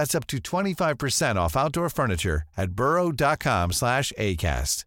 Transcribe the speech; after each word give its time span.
That's 0.00 0.14
up 0.14 0.26
to 0.28 0.38
25% 0.38 1.36
off 1.36 1.54
outdoor 1.58 1.90
furniture 1.90 2.42
at 2.56 2.70
burrow.com 2.72 3.72
slash 3.72 4.14
ACAST. 4.16 4.84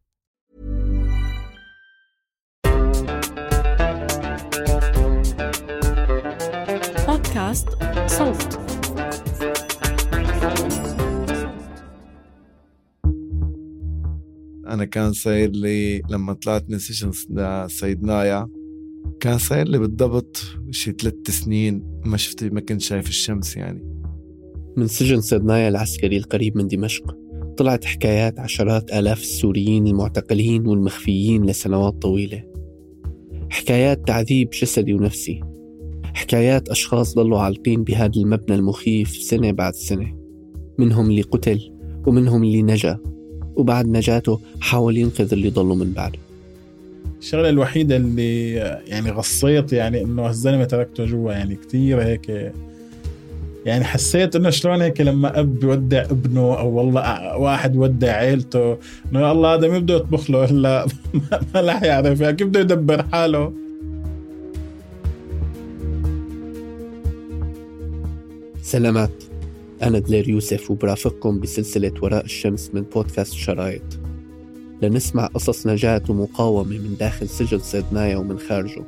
بودكاست 7.08 7.67
صوت 8.08 8.59
أنا 14.67 14.86
كان 14.86 15.14
صاير 15.14 15.50
لي 15.50 16.02
لما 16.09 16.33
طلعت 16.33 16.70
من 16.70 16.80
سجن 16.80 17.11
صيدنايا 17.67 18.50
كان 19.20 19.38
صاير 19.38 19.67
لي 19.67 19.77
بالضبط 19.77 20.38
شي 20.72 20.92
ثلاث 20.92 21.30
سنين 21.30 22.02
ما 22.05 22.17
شفت 22.17 22.44
ما 22.44 22.61
كنت 22.61 22.81
شايف 22.81 23.08
الشمس 23.08 23.58
يعني. 23.58 23.92
من 24.77 24.88
سجن 24.88 25.21
صيدنايا 25.21 25.69
العسكري 25.69 26.17
القريب 26.17 26.57
من 26.57 26.67
دمشق 26.67 27.17
طلعت 27.57 27.85
حكايات 27.85 28.39
عشرات 28.39 28.91
آلاف 28.93 29.21
السوريين 29.21 29.88
المعتقلين 29.88 30.67
والمخفيين 30.67 31.45
لسنوات 31.45 31.93
طويلة. 31.93 32.43
حكايات 33.49 34.07
تعذيب 34.07 34.49
جسدي 34.49 34.93
ونفسي. 34.93 35.41
حكايات 36.13 36.69
أشخاص 36.69 37.15
ضلوا 37.15 37.39
عالقين 37.39 37.83
بهذا 37.83 38.11
المبنى 38.17 38.55
المخيف 38.55 39.09
سنة 39.09 39.52
بعد 39.52 39.73
سنة. 39.73 40.15
منهم 40.80 41.09
اللي 41.09 41.21
قتل 41.21 41.71
ومنهم 42.08 42.43
اللي 42.43 42.61
نجا. 42.61 42.99
وبعد 43.55 43.87
نجاته 43.87 44.39
حاول 44.59 44.97
ينقذ 44.97 45.33
اللي 45.33 45.49
ضلوا 45.49 45.75
من 45.75 45.91
بعده 45.91 46.19
الشغلة 47.19 47.49
الوحيدة 47.49 47.95
اللي 47.95 48.53
يعني 48.87 49.11
غصيت 49.11 49.73
يعني 49.73 50.02
إنه 50.02 50.21
هالزلمة 50.21 50.63
تركته 50.63 51.05
جوا 51.05 51.33
يعني 51.33 51.55
كثير 51.55 52.02
هيك 52.02 52.53
يعني 53.66 53.83
حسيت 53.83 54.36
إنه 54.36 54.50
شلون 54.50 54.81
هيك 54.81 55.02
لما 55.02 55.39
أب 55.39 55.59
بودع 55.59 56.02
ابنه 56.02 56.59
أو 56.59 56.69
والله 56.69 57.38
واحد 57.38 57.78
ودع 57.78 58.11
عيلته 58.11 58.78
إنه 59.11 59.20
يا 59.20 59.31
الله 59.31 59.53
هذا 59.53 59.67
مين 59.67 59.80
بده 59.80 59.95
يطبخ 59.95 60.31
له 60.31 60.45
هلا 60.45 60.86
ما 61.53 61.61
راح 61.61 61.83
يعرف 61.83 62.22
يعني 62.22 62.36
كيف 62.36 62.47
بده 62.47 62.59
يدبر 62.59 63.03
حاله؟ 63.03 63.53
سلامات. 68.61 69.23
أنا 69.82 69.99
دلير 69.99 70.30
يوسف 70.30 70.71
وبرافقكم 70.71 71.39
بسلسلة 71.39 71.93
وراء 72.02 72.26
الشمس 72.26 72.71
من 72.73 72.82
بودكاست 72.82 73.33
شرايط. 73.33 73.99
لنسمع 74.82 75.26
قصص 75.26 75.67
نجاة 75.67 76.02
ومقاومة 76.10 76.77
من 76.77 76.95
داخل 76.99 77.30
سجن 77.30 77.60
صيدنايا 77.60 78.17
ومن 78.17 78.39
خارجه. 78.39 78.83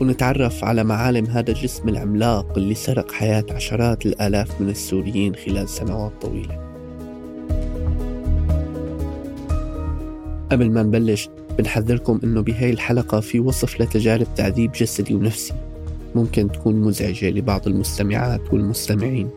ونتعرف 0.00 0.64
على 0.64 0.84
معالم 0.84 1.26
هذا 1.26 1.50
الجسم 1.50 1.88
العملاق 1.88 2.58
اللي 2.58 2.74
سرق 2.74 3.12
حياة 3.12 3.44
عشرات 3.50 4.06
الآلاف 4.06 4.60
من 4.60 4.68
السوريين 4.68 5.34
خلال 5.34 5.68
سنوات 5.68 6.12
طويلة. 6.20 6.68
قبل 10.52 10.70
ما 10.70 10.82
نبلش 10.82 11.28
بنحذركم 11.58 12.20
إنه 12.24 12.40
بهاي 12.40 12.70
الحلقة 12.70 13.20
في 13.20 13.40
وصف 13.40 13.80
لتجارب 13.80 14.26
تعذيب 14.36 14.72
جسدي 14.72 15.14
ونفسي. 15.14 15.54
ممكن 16.14 16.52
تكون 16.52 16.80
مزعجة 16.80 17.30
لبعض 17.30 17.66
المستمعات 17.66 18.52
والمستمعين. 18.52 19.30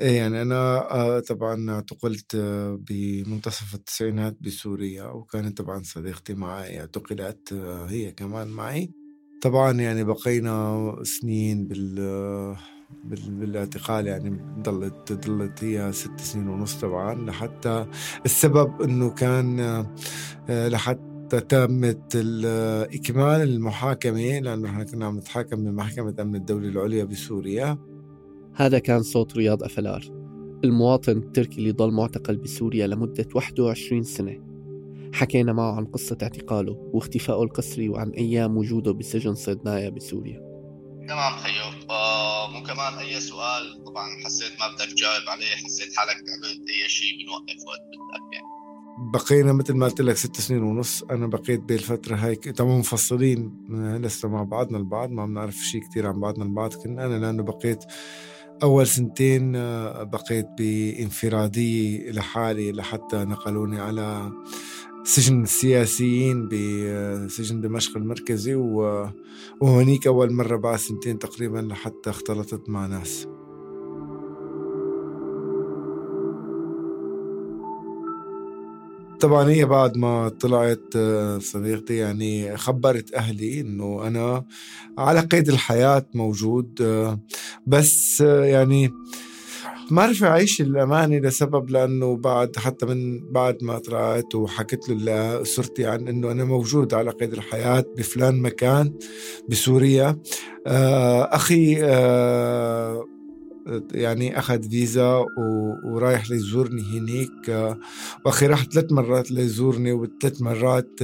إيه 0.00 0.16
يعني 0.16 0.42
أنا 0.42 0.90
آه، 0.90 1.20
طبعا 1.20 1.70
اعتقلت 1.70 2.34
آه، 2.34 2.78
بمنتصف 2.90 3.74
التسعينات 3.74 4.36
بسوريا 4.40 5.04
وكانت 5.04 5.58
طبعا 5.62 5.82
صديقتي 5.82 6.34
معي 6.34 6.80
اعتقلت 6.80 7.52
آه، 7.52 7.86
هي 7.86 8.12
كمان 8.12 8.48
معي. 8.48 8.90
طبعا 9.42 9.72
يعني 9.72 10.04
بقينا 10.04 10.96
سنين 11.02 11.68
بال 11.68 12.56
بالاعتقال 13.28 14.06
يعني 14.06 14.40
ضلت 14.62 15.12
ضلت 15.12 15.64
هي 15.64 15.92
ست 15.92 16.20
سنين 16.20 16.48
ونص 16.48 16.74
طبعا 16.74 17.14
لحتى 17.14 17.86
السبب 18.24 18.82
إنه 18.82 19.10
كان 19.10 19.60
لحتى 20.48 21.40
تمت 21.48 22.16
إكمال 22.94 23.40
المحاكمة 23.42 24.38
لأنه 24.38 24.68
إحنا 24.70 24.84
كنا 24.84 25.06
عم 25.06 25.18
نتحاكم 25.18 25.64
بمحكمة 25.64 26.14
أمن 26.20 26.34
الدولة 26.34 26.68
العليا 26.68 27.04
بسوريا. 27.04 27.89
هذا 28.54 28.78
كان 28.78 29.02
صوت 29.02 29.36
رياض 29.36 29.62
أفلار. 29.62 30.04
المواطن 30.64 31.16
التركي 31.16 31.58
اللي 31.58 31.72
ضل 31.72 31.92
معتقل 31.92 32.36
بسوريا 32.36 32.86
لمدة 32.86 33.26
21 33.34 34.02
سنة. 34.02 34.50
حكينا 35.14 35.52
معه 35.52 35.72
عن 35.76 35.84
قصة 35.84 36.18
اعتقاله 36.22 36.90
واختفائه 36.92 37.42
القسري 37.42 37.88
وعن 37.88 38.10
أيام 38.10 38.56
وجوده 38.56 38.92
بسجن 38.92 39.34
صيدنايا 39.34 39.88
بسوريا. 39.88 40.50
تمام 41.08 41.36
خيو 41.36 41.90
آه 41.90 42.50
مو 42.50 42.62
كمان 42.62 42.94
أي 42.98 43.20
سؤال؟ 43.20 43.84
طبعا 43.86 44.08
حسيت 44.24 44.52
ما 44.60 44.68
بدك 44.68 44.92
تجاوب 44.92 45.28
عليه 45.28 45.46
حسيت 45.46 45.96
حالك 45.96 46.16
عملت 46.16 46.70
أي 46.70 46.88
شيء 46.88 47.24
بنوقف 47.24 47.66
وقت 47.66 47.80
بدك 47.80 48.34
يعني. 48.34 48.46
بقينا 49.12 49.52
مثل 49.52 49.74
ما 49.74 49.86
قلت 49.86 50.00
لك 50.00 50.16
ست 50.16 50.40
سنين 50.40 50.62
ونص. 50.62 51.02
أنا 51.02 51.26
بقيت 51.26 51.60
بالفترة 51.60 52.16
هاي 52.16 52.34
طبعا 52.34 52.76
منفصلين. 52.76 53.66
لسه 54.02 54.28
مع 54.28 54.42
بعضنا 54.42 54.78
البعض 54.78 55.10
ما 55.10 55.26
بنعرف 55.26 55.54
شيء 55.54 55.80
كثير 55.80 56.06
عن 56.06 56.20
بعضنا 56.20 56.44
البعض. 56.44 56.74
كنا 56.74 57.06
أنا 57.06 57.18
لأنه 57.18 57.42
بقيت 57.42 57.84
أول 58.62 58.86
سنتين 58.86 59.56
آه، 59.56 60.02
بقيت 60.02 60.46
بانفرادية 60.58 62.10
لحالي 62.10 62.72
لحتى 62.72 63.16
نقلوني 63.16 63.80
على 63.80 64.32
سجن 65.04 65.42
السياسيين 65.42 66.48
بسجن 66.48 67.60
دمشق 67.60 67.96
المركزي 67.96 68.54
وهونيك 68.54 70.06
أول 70.06 70.32
مرة 70.32 70.56
بعد 70.56 70.78
سنتين 70.78 71.18
تقريبا 71.18 71.58
لحتى 71.58 72.10
اختلطت 72.10 72.68
مع 72.68 72.86
ناس. 72.86 73.26
طبعا 79.20 79.50
هي 79.50 79.64
بعد 79.64 79.96
ما 79.96 80.28
طلعت 80.28 80.96
آه، 80.96 81.38
صديقتي 81.38 81.96
يعني 81.96 82.56
خبرت 82.56 83.14
أهلي 83.14 83.60
إنه 83.60 84.06
أنا 84.06 84.44
على 84.98 85.20
قيد 85.20 85.48
الحياة 85.48 86.06
موجود 86.14 86.82
آه، 86.82 87.20
بس 87.66 88.22
آه، 88.22 88.44
يعني 88.44 88.90
ما 89.90 90.02
عرف 90.02 90.24
أعيش 90.24 90.60
الأمانة 90.60 91.18
لسبب 91.18 91.70
لأنه 91.70 92.16
بعد 92.16 92.56
حتى 92.56 92.86
من 92.86 93.30
بعد 93.32 93.58
ما 93.62 93.78
طلعت 93.78 94.34
وحكيت 94.34 94.88
له 94.88 94.94
لأسرتي 94.94 95.86
عن 95.86 96.08
إنه 96.08 96.30
أنا 96.30 96.44
موجود 96.44 96.94
على 96.94 97.10
قيد 97.10 97.32
الحياة 97.32 97.84
بفلان 97.96 98.42
مكان 98.42 98.94
بسوريا. 99.48 100.18
أخي 100.66 101.76
يعني 103.94 104.38
أخذ 104.38 104.62
فيزا 104.62 105.24
ورايح 105.84 106.30
ليزورني 106.30 106.82
هناك 106.82 107.76
وأخي 108.24 108.46
راح 108.46 108.64
ثلاث 108.64 108.92
مرات 108.92 109.30
ليزورني 109.30 109.92
وثلاث 109.92 110.42
مرات 110.42 111.00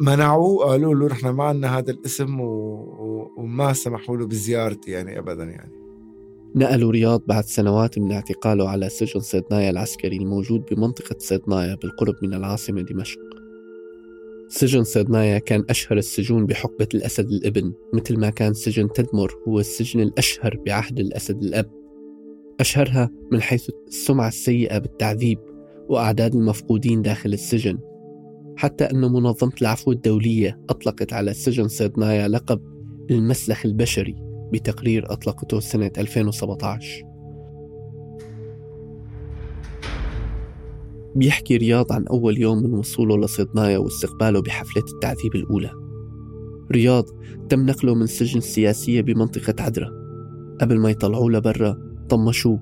منعوه 0.00 0.64
قالوا 0.66 0.94
له 0.94 1.06
نحن 1.06 1.28
ما 1.28 1.44
عندنا 1.44 1.78
هذا 1.78 1.90
الاسم 1.90 2.40
وما 3.38 3.72
سمحوا 3.72 4.16
له 4.16 4.26
بزيارتي 4.26 4.90
يعني 4.90 5.18
أبدا 5.18 5.44
يعني. 5.44 5.84
نقلوا 6.56 6.92
رياض 6.92 7.22
بعد 7.26 7.44
سنوات 7.44 7.98
من 7.98 8.12
اعتقاله 8.12 8.68
على 8.68 8.88
سجن 8.88 9.20
صيدنايا 9.20 9.70
العسكري 9.70 10.16
الموجود 10.16 10.64
بمنطقة 10.70 11.16
صيدنايا 11.18 11.74
بالقرب 11.74 12.14
من 12.22 12.34
العاصمة 12.34 12.82
دمشق. 12.82 13.43
سجن 14.48 14.84
صيدنايا 14.84 15.38
كان 15.38 15.64
أشهر 15.70 15.98
السجون 15.98 16.46
بحقبة 16.46 16.88
الأسد 16.94 17.30
الإبن 17.30 17.72
مثل 17.94 18.18
ما 18.18 18.30
كان 18.30 18.54
سجن 18.54 18.92
تدمر 18.92 19.32
هو 19.48 19.60
السجن 19.60 20.00
الأشهر 20.00 20.56
بعهد 20.66 21.00
الأسد 21.00 21.42
الأب. 21.42 21.70
أشهرها 22.60 23.10
من 23.32 23.42
حيث 23.42 23.70
السمعة 23.88 24.28
السيئة 24.28 24.78
بالتعذيب 24.78 25.38
وأعداد 25.88 26.34
المفقودين 26.34 27.02
داخل 27.02 27.32
السجن. 27.32 27.78
حتى 28.56 28.84
أن 28.84 29.00
منظمة 29.00 29.52
العفو 29.62 29.92
الدولية 29.92 30.60
أطلقت 30.70 31.12
على 31.12 31.34
سجن 31.34 31.68
صيدنايا 31.68 32.28
لقب 32.28 32.60
المسلخ 33.10 33.66
البشري 33.66 34.14
بتقرير 34.52 35.12
أطلقته 35.12 35.60
سنة 35.60 35.90
2017 35.98 37.13
بيحكي 41.16 41.56
رياض 41.56 41.92
عن 41.92 42.06
أول 42.06 42.38
يوم 42.38 42.62
من 42.62 42.74
وصوله 42.74 43.18
لصيدنايا 43.18 43.78
واستقباله 43.78 44.42
بحفلة 44.42 44.84
التعذيب 44.94 45.34
الأولى. 45.34 45.70
رياض 46.72 47.04
تم 47.48 47.66
نقله 47.66 47.94
من 47.94 48.06
سجن 48.06 48.38
السياسية 48.38 49.00
بمنطقة 49.00 49.62
عدرا. 49.62 49.90
قبل 50.60 50.78
ما 50.78 50.90
يطلعوه 50.90 51.30
لبرا 51.30 51.78
طمشوه 52.08 52.60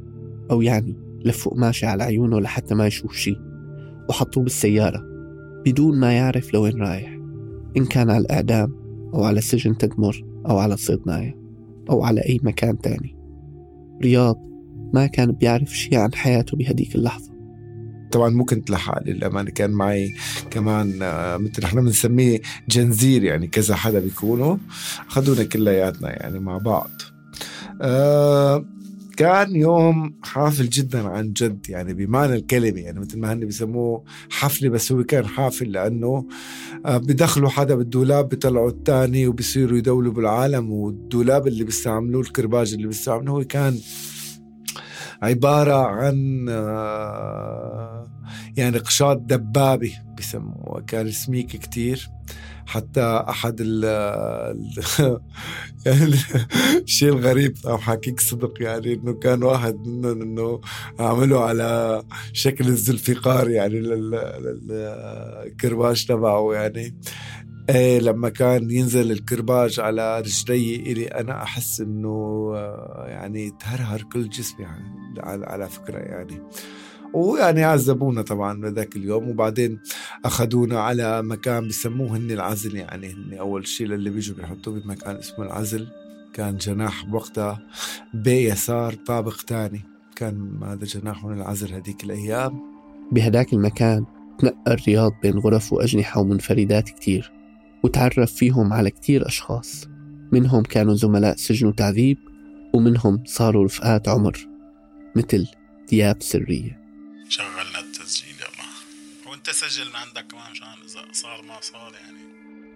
أو 0.51 0.63
يعني 0.63 0.97
لفوا 1.25 1.53
قماشة 1.53 1.87
على 1.87 2.03
عيونه 2.03 2.41
لحتى 2.41 2.75
ما 2.75 2.87
يشوف 2.87 3.13
شي 3.13 3.37
وحطوه 4.09 4.43
بالسيارة 4.45 5.03
بدون 5.67 6.01
ما 6.01 6.13
يعرف 6.13 6.55
لوين 6.55 6.83
رايح 6.83 7.19
إن 7.77 7.85
كان 7.85 8.11
على 8.11 8.21
الإعدام 8.21 8.77
أو 9.15 9.25
على 9.25 9.41
سجن 9.41 9.79
تدمر 9.79 10.25
أو 10.47 10.59
على 10.59 10.77
صيدنايا 10.77 11.39
أو 11.91 12.05
على 12.05 12.21
أي 12.21 12.41
مكان 12.43 12.79
تاني. 12.79 13.17
رياض 14.03 14.37
ما 14.95 15.07
كان 15.07 15.33
بيعرف 15.33 15.77
شي 15.77 15.97
عن 15.97 16.15
حياته 16.15 16.57
بهديك 16.57 16.95
اللحظة. 16.95 17.31
طبعا 18.12 18.31
مو 18.31 18.44
كنت 18.44 18.70
لحالي 18.70 19.12
للأمانة 19.12 19.50
كان 19.50 19.70
معي 19.70 20.14
كمان 20.50 20.99
آه، 21.03 21.37
مثل 21.37 21.62
إحنا 21.64 21.81
بنسميه 21.81 22.41
جنزير 22.69 23.25
يعني 23.25 23.47
كذا 23.47 23.75
حدا 23.76 23.99
بيكونوا 23.99 24.56
أخذونا 25.09 25.43
كلياتنا 25.44 26.11
يعني 26.11 26.38
مع 26.38 26.59
بعض. 26.59 26.91
آه 27.82 28.64
كان 29.17 29.56
يوم 29.56 30.14
حافل 30.23 30.69
جدا 30.69 31.09
عن 31.09 31.32
جد 31.32 31.67
يعني 31.69 31.94
بمعنى 31.94 32.35
الكلمة 32.35 32.81
يعني 32.81 33.00
مثل 33.00 33.19
ما 33.19 33.32
هن 33.32 33.41
بيسموه 33.41 34.05
حفلة 34.31 34.69
بس 34.69 34.93
هو 34.93 35.05
كان 35.05 35.26
حافل 35.26 35.73
لأنه 35.73 36.26
آه، 36.87 36.97
بدخلوا 36.97 37.49
حدا 37.49 37.75
بالدولاب 37.75 38.29
بيطلعوا 38.29 38.70
الثاني 38.70 39.26
وبصيروا 39.26 39.79
يدولوا 39.79 40.12
بالعالم 40.12 40.73
والدولاب 40.73 41.47
اللي 41.47 41.65
بيستعملوه 41.65 42.23
الكرباج 42.23 42.75
اللي 42.75 42.87
بيستعملوه 42.87 43.35
هو 43.37 43.44
كان 43.44 43.79
عبارة 45.23 45.87
عن 45.87 46.47
آه، 46.49 48.07
يعني 48.57 48.79
قشاط 48.79 49.17
دبابة 49.17 49.93
بسموها 50.19 50.81
كان 50.81 51.11
سميك 51.11 51.47
كتير. 51.47 52.11
حتى 52.67 53.25
أحد 53.29 53.57
ال 53.61 53.85
يعني 55.87 56.15
الشيء 56.77 57.09
الغريب 57.09 57.57
أو 57.67 57.79
حكيك 57.79 58.21
صدق 58.21 58.55
يعني 58.61 58.95
إنه 58.95 59.13
كان 59.13 59.43
واحد 59.43 59.87
منهم 59.87 60.23
إنه 60.23 60.61
عملوا 60.99 61.41
على 61.41 62.03
شكل 62.33 62.69
الزلفقار 62.69 63.51
يعني 63.51 63.81
للكرباج 64.61 66.07
تبعه 66.07 66.55
يعني. 66.55 66.95
إيه 67.70 68.00
لما 68.00 68.29
كان 68.29 68.70
ينزل 68.70 69.12
الكرباج 69.12 69.81
على 69.81 70.20
رجلي 70.20 70.76
إلي 70.76 71.06
أنا 71.06 71.43
أحس 71.43 71.81
إنه 71.81 72.09
آه، 72.56 73.05
يعني 73.09 73.50
تهرهر 73.50 74.03
كل 74.03 74.29
جسمي 74.29 74.64
يعني 74.64 74.85
على 75.25 75.69
فكرة 75.69 75.99
يعني. 75.99 76.43
ويعني 77.14 77.64
عذبونا 77.64 78.23
طبعا 78.23 78.70
ذاك 78.70 78.97
اليوم 78.97 79.29
وبعدين 79.29 79.81
أخذونا 80.25 80.81
على 80.81 81.23
مكان 81.23 81.69
بسموه 81.69 82.17
هن 82.17 82.31
العزل 82.31 82.76
يعني 82.76 83.12
هن 83.12 83.35
أول 83.35 83.67
شيء 83.67 83.87
للي 83.87 84.11
بيجوا 84.11 84.37
بيحطوه 84.37 84.81
بمكان 84.81 85.17
اسمه 85.17 85.44
العزل. 85.44 85.88
كان 86.35 86.56
جناح 86.56 87.05
بوقتها 87.05 87.62
بيسار 88.15 88.94
طابق 88.94 89.37
تاني. 89.47 89.81
كان 90.17 90.61
هذا 90.62 90.85
جناح 90.85 91.25
من 91.25 91.37
العزل 91.37 91.73
هذيك 91.73 92.05
الأيام. 92.05 92.61
بهداك 93.12 93.53
المكان 93.53 94.05
تنقل 94.38 94.56
الرياض 94.67 95.12
بين 95.23 95.38
غرف 95.38 95.73
وأجنحة 95.73 96.20
ومنفردات 96.20 96.88
كتير. 96.88 97.42
وتعرف 97.82 98.32
فيهم 98.32 98.73
على 98.73 98.90
كتير 98.90 99.26
أشخاص. 99.26 99.88
منهم 100.32 100.62
كانوا 100.62 100.94
زملاء 100.94 101.37
سجن 101.37 101.67
وتعذيب 101.67 102.19
ومنهم 102.75 103.25
صاروا 103.26 103.64
رفقات 103.64 104.08
عمر 104.08 104.49
مثل 105.17 105.46
دياب 105.88 106.23
سرية. 106.23 106.82
شغلنا 107.29 107.81
التسجيل 107.81 108.34
يلا. 108.34 109.31
وانت 109.31 109.50
سجل 109.50 109.84
من 109.88 109.96
عندك 109.96 110.31
كمان 110.31 110.50
مشان 110.52 110.67
إذا 110.67 111.12
صار 111.12 111.43
ما 111.43 111.55
صار 111.61 111.93
يعني. 112.05 112.23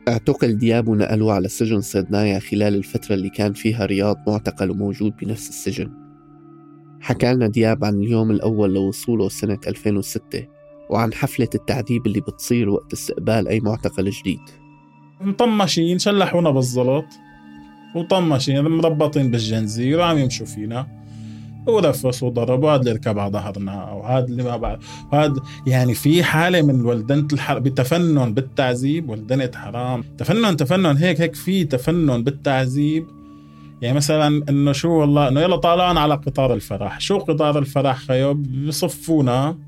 اعتقل 0.08 0.58
دياب 0.58 0.88
ونقلوه 0.88 1.32
على 1.32 1.48
سجن 1.48 1.80
صيدنايا 1.80 2.38
خلال 2.38 2.74
الفترة 2.74 3.14
اللي 3.14 3.30
كان 3.30 3.52
فيها 3.52 3.86
رياض 3.86 4.16
معتقل 4.26 4.70
وموجود 4.70 5.16
بنفس 5.16 5.48
السجن. 5.48 5.92
حكى 7.00 7.34
لنا 7.34 7.46
دياب 7.46 7.84
عن 7.84 7.94
اليوم 7.94 8.30
الأول 8.30 8.74
لوصوله 8.74 9.28
سنة 9.28 9.58
2006 9.66 10.46
وعن 10.90 11.14
حفلة 11.14 11.48
التعذيب 11.54 12.06
اللي 12.06 12.20
بتصير 12.20 12.68
وقت 12.68 12.92
استقبال 12.92 13.48
أي 13.48 13.60
معتقل 13.60 14.10
جديد. 14.10 14.65
مطمشين 15.20 15.98
شلحونا 15.98 16.50
بالزلط. 16.50 17.06
وطمشين 17.94 18.68
مربطين 18.68 19.30
بالجنزير 19.30 19.98
وعم 19.98 20.18
يمشوا 20.18 20.46
فينا. 20.46 20.86
ورفس 21.66 22.22
وضرب 22.22 22.62
وهذا 22.62 22.80
اللي 22.80 22.92
ركب 22.92 23.18
على 23.18 23.32
ظهرنا. 23.32 23.92
وهذا 23.92 24.24
اللي 24.24 24.42
ما 24.42 24.56
بعد 24.56 24.78
وهذا 25.12 25.34
يعني 25.66 25.94
في 25.94 26.24
حالة 26.24 26.62
من 26.62 26.80
ولدنه 26.80 27.28
الحرب 27.32 27.62
بتفنن 27.62 28.34
بالتعذيب. 28.34 29.10
ولدنه 29.10 29.50
حرام 29.54 30.04
تفنن 30.18 30.56
تفنن 30.56 30.96
هيك 30.96 31.20
هيك 31.20 31.34
في 31.34 31.64
تفنن 31.64 32.24
بالتعذيب. 32.24 33.06
يعني 33.82 33.96
مثلا 33.96 34.44
إنه 34.48 34.72
شو 34.72 34.88
والله 34.88 35.28
إنه 35.28 35.40
يلا 35.40 35.56
طالعنا 35.56 36.00
على 36.00 36.14
قطار 36.14 36.54
الفرح. 36.54 37.00
شو 37.00 37.18
قطار 37.18 37.58
الفرح 37.58 37.98
خيو 37.98 38.34
بصفونا 38.34 39.58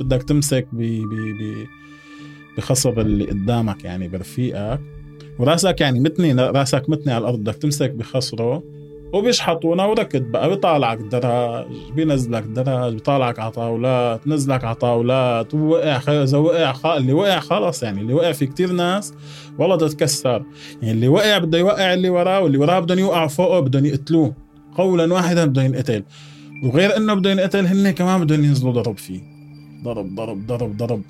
بدك 0.00 0.22
تمسك 0.22 0.68
ب 0.72 0.82
ب 0.82 1.66
بخصب 2.56 2.98
اللي 2.98 3.24
قدامك 3.24 3.84
يعني 3.84 4.08
برفيقك. 4.08 4.80
وراسك 5.38 5.80
يعني 5.80 6.00
متني 6.00 6.32
راسك 6.34 6.90
متني 6.90 7.12
على 7.12 7.22
الأرض 7.22 7.38
بدك 7.38 7.54
تمسك 7.54 7.90
بخصره 7.90 8.62
وبيشحطونا 9.12 9.84
وركض 9.84 10.22
بقى 10.22 10.48
بيطالعك 10.48 10.98
دراج 10.98 11.66
بينزلك 11.94 12.42
دراج 12.42 12.92
بيطالعك 12.92 13.38
على 13.38 13.50
طاولات 13.50 14.28
نزلك 14.28 14.64
على 14.64 14.74
طاولات. 14.74 15.54
ووقع 15.54 16.22
إذا 16.22 16.38
وقع 16.38 16.72
خ... 16.72 16.86
اللي 16.86 17.12
وقع 17.12 17.38
خلص 17.40 17.82
يعني 17.82 18.00
اللي 18.00 18.14
وقع 18.14 18.32
في 18.32 18.46
كتير 18.46 18.72
ناس 18.72 19.14
والله 19.58 19.76
تتكسر. 19.76 20.44
يعني 20.82 20.94
اللي 20.94 21.08
وقع 21.08 21.38
بده 21.38 21.58
يوقع 21.58 21.94
اللي 21.94 22.10
وراه 22.10 22.40
واللي 22.40 22.58
وراه 22.58 22.80
بدهم 22.80 22.98
يوقعوا 22.98 23.28
فوقه 23.28 23.60
بدهم 23.60 23.86
يقتلوه. 23.86 24.34
قولا 24.76 25.14
واحدا 25.14 25.44
بده 25.44 25.62
ينقتل. 25.62 26.04
وغير 26.64 26.96
إنه 26.96 27.14
بده 27.14 27.30
ينقتل 27.30 27.66
هن 27.66 27.90
كمان 27.90 28.24
بدهم 28.24 28.44
ينزلوا 28.44 28.72
ضرب 28.72 28.96
فيه. 28.98 29.20
ضرب 29.84 30.14
ضرب 30.14 30.46
ضرب 30.46 30.46
ضرب 30.46 30.76
ضرب. 30.76 31.02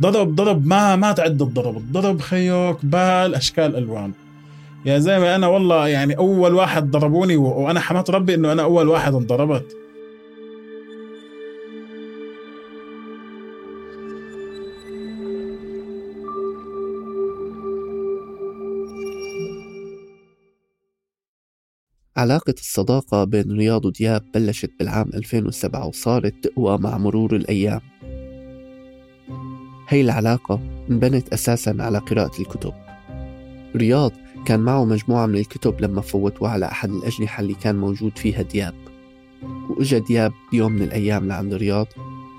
ضرب 0.00 0.66
ما 0.66 0.96
ما 0.96 1.12
تعد 1.12 1.42
الضرب. 1.42 1.76
الضرب 1.76 2.20
خيوك 2.20 2.84
بال 2.84 3.34
أشكال 3.34 3.76
ألوان. 3.76 4.12
يا 4.86 4.98
زلمة 4.98 5.34
أنا 5.34 5.46
والله 5.46 5.88
يعني 5.88 6.16
أول 6.18 6.54
واحد 6.54 6.90
ضربوني 6.90 7.36
وأنا 7.36 7.80
حمدت 7.80 8.10
ربي 8.10 8.34
إنه 8.34 8.52
أنا 8.52 8.62
أول 8.62 8.88
واحد 8.88 9.14
انضربت. 9.14 9.76
علاقة 22.16 22.54
الصداقة 22.58 23.24
بين 23.24 23.52
رياض 23.52 23.84
ودياب 23.84 24.22
بلشت 24.34 24.70
بالعام 24.78 25.10
2007 25.14 25.86
وصارت 25.86 26.34
تقوى 26.44 26.78
مع 26.78 26.98
مرور 26.98 27.36
الأيام. 27.36 27.80
هي 29.88 30.00
العلاقة 30.00 30.60
انبنت 30.90 31.32
أساسا 31.32 31.76
على 31.80 31.98
قراءة 31.98 32.40
الكتب. 32.40 32.72
رياض 33.76 34.12
كان 34.46 34.60
معه 34.60 34.84
مجموعة 34.84 35.26
من 35.26 35.36
الكتب 35.36 35.80
لما 35.80 36.00
فوتوها 36.00 36.50
على 36.50 36.66
أحد 36.66 36.90
الأجنحة 36.90 37.40
اللي 37.40 37.54
كان 37.54 37.76
موجود 37.76 38.18
فيها 38.18 38.42
دياب. 38.42 38.74
وإجا 39.70 39.98
دياب 39.98 40.32
بيوم 40.52 40.72
من 40.72 40.82
الأيام 40.82 41.28
لعند 41.28 41.54
رياض 41.54 41.86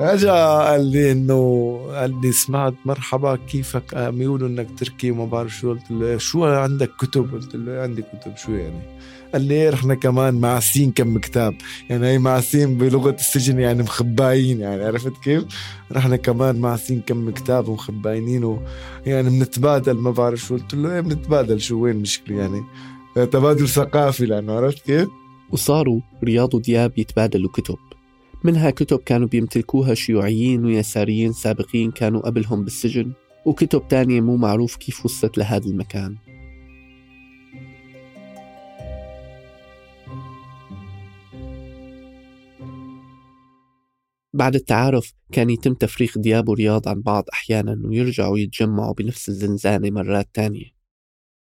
أجا 0.02 0.32
قال 0.58 0.86
لي 0.86 1.12
إنه 1.12 1.80
قال 1.92 2.22
لي 2.22 2.32
سمعت 2.32 2.74
مرحبا 2.86 3.36
كيفك؟ 3.36 3.96
بيقولوا 3.96 4.48
إنك 4.48 4.68
تركي 4.80 5.12
وما 5.12 5.26
بعرف 5.26 5.56
شو. 5.56 5.70
قلت 5.70 5.92
له 5.92 6.18
شو 6.18 6.46
عندك 6.46 6.92
كتب؟ 7.00 7.32
قلت 7.34 7.56
له 7.56 7.82
عندي 7.82 8.02
كتب. 8.02 8.38
شو 8.38 8.52
يعني؟ 8.52 8.82
قال 9.34 9.42
لي 9.42 9.70
رحنا 9.70 9.96
كمان 9.96 10.34
معسين 10.34 10.92
كم 10.92 11.18
كتاب. 11.18 11.56
يعني 11.90 12.08
هي 12.08 12.18
معسين 12.18 12.78
بلغة 12.78 13.16
السجن 13.20 13.60
يعني 13.60 13.84
مخبايين 13.84 14.60
يعني 14.60 14.84
عرفت 14.84 15.14
كيف؟ 15.24 15.44
رحنا 15.92 16.16
كمان 16.16 16.56
معسين 16.56 17.02
كم 17.02 17.32
كتاب 17.32 17.68
ومخباينين 17.68 18.44
و 18.44 18.60
يعني 19.06 19.30
بنتبادل 19.30 19.94
ما 19.94 20.12
بعرف 20.12 20.40
شو. 20.40 20.56
قلت 20.56 20.74
له 20.74 20.94
إيه 20.94 21.02
بنتبادل. 21.02 21.62
شو 21.62 21.80
وين 21.80 21.96
المشكلة 21.96 22.38
يعني؟ 22.38 22.64
تبادل 23.16 23.68
ثقافي 23.68 24.26
لأنه 24.26 24.54
عرفت 24.54 24.86
كيف؟ 24.86 25.08
وصاروا 25.52 26.00
رياض 26.24 26.54
ودياب 26.54 27.00
يتبادلوا 27.00 27.50
كتب. 27.52 27.78
منها 28.44 28.70
كتب 28.70 29.00
كانوا 29.00 29.28
بيمتلكوها 29.28 29.94
شيوعيين 29.94 30.66
ويساريين 30.66 31.34
سابقين 31.34 31.92
كانوا 31.92 32.22
قبلهم 32.22 32.64
بالسجن 32.64 33.12
وكتب 33.46 33.88
تانية 33.88 34.22
مو 34.22 34.38
معروف 34.38 34.76
كيف 34.76 35.06
وصلت 35.06 35.38
لهذا 35.38 35.66
المكان. 35.66 36.18
بعد 44.34 44.56
التعارف 44.56 45.14
كان 45.32 45.50
يتم 45.50 45.74
تفريق 45.74 46.18
دياب 46.18 46.50
ورياض 46.50 46.88
عن 46.88 47.02
بعض 47.02 47.24
أحيانا 47.34 47.82
ويرجعوا 47.86 48.40
يتجمعوا 48.40 48.94
بنفس 48.94 49.30
الزنزانة 49.30 49.92
مرات 49.92 50.30
تانية. 50.34 50.78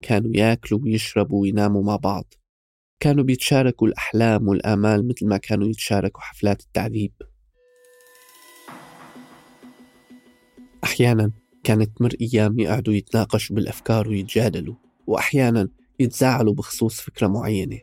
كانوا 0.03 0.31
ياكلوا 0.35 0.79
ويشربوا 0.83 1.41
ويناموا 1.41 1.83
مع 1.83 1.95
بعض. 1.95 2.33
كانوا 2.99 3.23
بيتشاركوا 3.23 3.87
الأحلام 3.87 4.47
والآمال 4.47 5.07
مثل 5.07 5.27
ما 5.27 5.37
كانوا 5.37 5.67
يتشاركوا 5.67 6.21
حفلات 6.21 6.61
التعذيب. 6.61 7.11
أحيانا 10.83 11.31
كانت 11.63 11.97
تمر 11.97 12.13
أيام 12.21 12.59
يقعدوا 12.59 12.93
يتناقشوا 12.93 13.55
بالأفكار 13.55 14.09
ويتجادلوا 14.09 14.75
وأحيانا 15.07 15.69
يتزاعلوا 15.99 16.53
بخصوص 16.53 17.01
فكرة 17.01 17.27
معينة. 17.27 17.79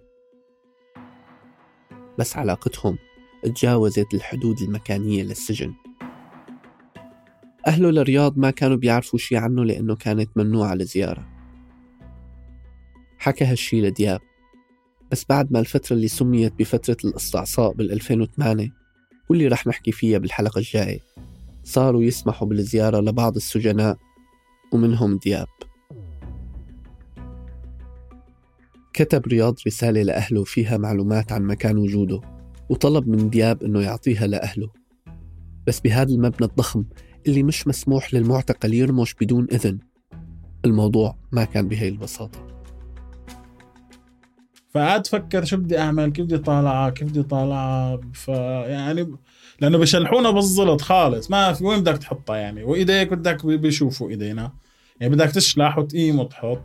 بس 2.18 2.36
علاقتهم 2.36 2.98
تجاوزت 3.42 4.14
الحدود 4.14 4.60
المكانية 4.60 5.22
للسجن. 5.22 5.74
أهله 7.66 7.90
لرياض 7.90 8.38
ما 8.38 8.50
كانوا 8.50 8.76
بيعرفوا 8.76 9.18
شي 9.18 9.36
عنه 9.36 9.64
لأنه 9.64 9.96
كانت 9.96 10.30
ممنوعة 10.36 10.72
الزيارة 10.72 11.28
حكى 13.18 13.44
هالشي 13.44 13.80
لدياب. 13.80 14.20
بس 15.12 15.26
بعد 15.28 15.52
ما 15.52 15.60
الفترة 15.60 15.96
اللي 15.96 16.08
سميت 16.08 16.52
بفترة 16.58 16.96
الاستعصاء 17.04 17.72
بال 17.72 17.92
2008 17.92 18.72
واللي 19.28 19.48
رح 19.48 19.66
نحكي 19.66 19.92
فيها 19.92 20.18
بالحلقة 20.18 20.58
الجاية 20.58 21.00
صاروا 21.64 22.02
يسمحوا 22.02 22.48
بالزيارة 22.48 23.00
لبعض 23.00 23.36
السجناء 23.36 23.96
ومنهم 24.72 25.18
دياب. 25.18 25.46
كتب 28.92 29.26
رياض 29.26 29.54
رسالة 29.66 30.02
لأهله 30.02 30.44
فيها 30.44 30.76
معلومات 30.76 31.32
عن 31.32 31.42
مكان 31.42 31.76
وجوده 31.76 32.20
وطلب 32.68 33.08
من 33.08 33.30
دياب 33.30 33.62
إنه 33.62 33.80
يعطيها 33.80 34.26
لأهله. 34.26 34.68
بس 35.66 35.80
بهذا 35.80 36.14
المبنى 36.14 36.46
الضخم 36.46 36.84
اللي 37.26 37.42
مش 37.42 37.68
مسموح 37.68 38.14
للمعتقل 38.14 38.74
يرمش 38.74 39.14
بدون 39.14 39.46
إذن 39.52 39.78
الموضوع 40.64 41.16
ما 41.32 41.44
كان 41.44 41.68
بهي 41.68 41.88
البساطة. 41.88 42.51
فقعدت 44.74 45.06
فكر 45.06 45.44
شو 45.44 45.56
بدي 45.56 45.78
اعمل 45.78 46.12
كيف 46.12 46.24
بدي 46.24 46.38
طالعها 46.38 46.90
كيف 46.90 47.08
بدي 47.08 47.22
طالعها 47.22 48.00
فيعني 48.14 49.16
لأنه 49.60 49.78
بشلحونا 49.78 50.30
بالزلط 50.30 50.80
خالص 50.80 51.30
ما 51.30 51.52
في 51.52 51.64
وين 51.64 51.80
بدك 51.80 51.98
تحطها 51.98 52.36
يعني؟ 52.36 52.62
وإيديك 52.62 53.12
بدك 53.12 53.46
بيشوفوا 53.46 54.10
إيدينا. 54.10 54.52
يعني 55.00 55.14
بدك 55.14 55.30
تشلح 55.30 55.78
وتقيم 55.78 56.18
وتحط. 56.18 56.62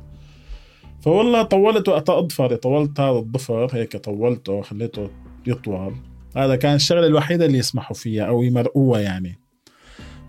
فوالله 1.01 1.43
طولت 1.43 1.89
وقت 1.89 2.09
اظفري 2.09 2.55
طولت 2.55 2.99
هذا 2.99 3.19
الضفر 3.19 3.69
هيك 3.73 3.97
طولته 3.97 4.61
خليته 4.61 5.09
يطول. 5.47 5.95
هذا 6.35 6.55
كان 6.55 6.75
الشغلة 6.75 7.07
الوحيدة 7.07 7.45
اللي 7.45 7.57
يسمحوا 7.57 7.95
فيها 7.95 8.23
أو 8.23 8.43
يمرقوها 8.43 8.99
يعني. 8.99 9.39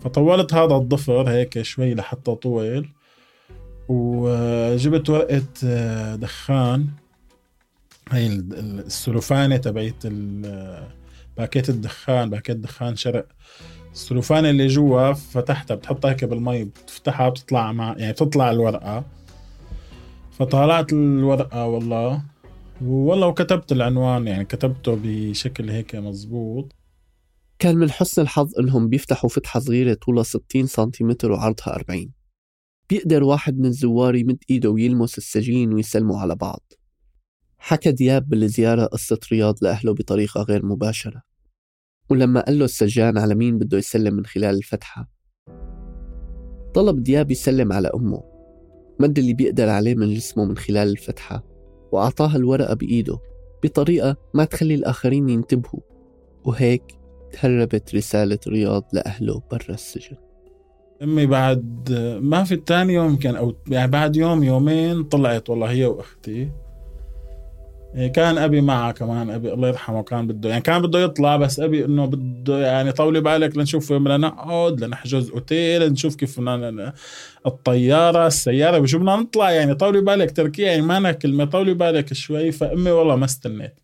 فطولت 0.01 0.55
هذا 0.55 0.77
الضفر 0.77 1.31
هيك 1.31 1.63
شوي 1.63 1.95
لحتى 1.95 2.35
طول. 2.35 2.89
وجبت 3.89 5.11
ورقة 5.11 5.43
آه، 5.65 6.17
دخان. 6.17 6.87
هي 8.11 8.27
السلوفانة 8.27 9.57
تبعت 9.57 10.07
باكيت 11.37 11.69
الدخان 11.69 12.31
باكيت 12.31 12.57
دخان 12.57 12.97
شرق. 12.97 13.27
السلوفانة 13.93 14.51
اللي 14.51 14.67
جوا 14.67 15.13
فتحتها 15.13 15.75
بتحطها 15.75 16.11
هيك 16.11 16.25
بالمي 16.25 16.65
بتفتحها 16.65 17.29
بتطلع 17.29 17.73
مع 17.73 17.95
يعني 17.99 18.13
بتطلع 18.13 18.51
الورقة. 18.51 19.05
فطالعت 20.33 20.93
الورقة 20.93 21.67
والله 21.67 22.23
والله 22.83 23.27
وكتبت 23.27 23.73
العنوان 23.73 24.27
يعني 24.27 24.45
كتبته 24.45 24.99
بشكل 25.03 25.71
هيك 25.71 25.95
مزبوط 25.97 26.73
كان 27.59 27.77
من 27.77 27.91
حسن 27.91 28.23
الحظ 28.23 28.59
إنهم 28.59 28.89
بيفتحوا 28.89 29.31
فتحة 29.31 29.61
صغيرة 29.61 29.95
طولها 29.95 30.23
60 30.23 30.67
سنتيمتر 30.67 31.33
وعرضها 31.33 31.75
40 31.75 32.13
بيقدر 32.91 33.23
واحد 33.23 33.59
من 33.59 33.67
الزوار 33.67 34.15
يمد 34.15 34.39
إيده 34.51 34.71
ويلمس 34.71 35.19
السجين 35.19 35.73
ويسلموا 35.73 36.21
على 36.21 36.35
بعض. 36.35 36.73
حكى 37.59 37.93
دياب 37.93 38.29
بالزيارة 38.29 38.85
قصة 38.85 39.19
رياض 39.33 39.55
لأهله 39.63 39.95
بطريقة 39.95 40.43
غير 40.43 40.67
مباشرة 40.67 41.23
ولما 42.11 42.41
قال 42.41 42.59
له 42.59 42.65
السجان 42.65 43.19
على 43.19 43.35
مين 43.35 43.59
بده 43.59 43.79
يسلم 43.79 44.15
من 44.15 44.27
خلال 44.27 44.57
الفتحة. 44.57 45.11
طلب 46.75 47.03
دياب 47.03 47.31
يسلم 47.31 47.73
على 47.73 47.91
أمه 47.95 48.23
مد 49.01 49.19
اللي 49.19 49.35
بيقدر 49.35 49.69
عليه 49.69 49.95
من 49.95 50.15
جسمه 50.15 50.45
من 50.45 50.57
خلال 50.57 50.89
الفتحة 50.89 51.45
وأعطاها 51.93 52.37
الورقة 52.37 52.75
بإيده 52.75 53.19
بطريقة 53.63 54.17
ما 54.35 54.45
تخلي 54.45 54.75
الآخرين 54.75 55.29
ينتبهوا 55.29 55.81
وهيك 56.45 56.83
تهربت 57.33 57.95
رسالة 57.95 58.39
رياض 58.49 58.85
لأهله 58.93 59.43
برا 59.51 59.75
السجن. 59.75 60.17
أمي 61.03 61.27
بعد 61.27 61.93
ما 62.23 62.45
في 62.45 62.55
الثاني 62.55 62.95
يوم 62.95 63.17
كان 63.17 63.37
أو 63.37 63.55
يعني 63.69 63.91
بعد 63.91 64.17
يوم 64.17 64.43
يومين 64.45 65.05
طلعت 65.05 65.51
والله 65.51 65.71
هي 65.71 65.85
وأختي. 65.85 66.51
كان 68.07 68.39
أبي 68.39 68.61
معه 68.61 68.93
كمان 68.93 69.31
أبي 69.31 69.53
الله 69.53 69.69
يرحمه 69.69 70.03
كان 70.03 70.27
بده 70.27 70.49
يعني 70.49 70.61
كان 70.63 70.83
بده 70.83 70.99
يطلع 70.99 71.37
بس 71.37 71.61
أبي 71.61 71.85
إنه 71.85 72.07
بده 72.07 72.67
يعني 72.67 72.93
طولي 72.93 73.21
بالك 73.21 73.57
لنشوف 73.57 73.91
وين 73.91 74.05
بدنا 74.05 74.17
نقعد 74.17 74.81
لنحجز 74.85 75.31
أوتيل 75.31 75.83
لنشوف 75.83 76.17
كيف 76.17 76.41
بدنا 76.41 76.95
الطيارة 77.47 78.27
السيارة 78.27 78.81
وشو 78.81 78.99
بدنا 78.99 79.17
نطلع 79.17 79.51
يعني 79.51 79.75
طولي 79.75 80.01
بالك 80.01 80.37
تركيا 80.37 80.67
يعني 80.67 80.83
ما 80.83 81.13
كلمة 81.13 81.45
طولي 81.45 81.75
بالك 81.75 82.13
شوي 82.13 82.53
فأمي 82.53 82.91
والله 82.91 83.17
ما 83.17 83.25
استنيت. 83.25 83.81